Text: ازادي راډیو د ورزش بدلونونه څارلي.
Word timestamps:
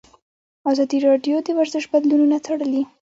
ازادي 0.71 0.97
راډیو 1.07 1.35
د 1.43 1.47
ورزش 1.59 1.83
بدلونونه 1.91 2.37
څارلي. 2.45 2.83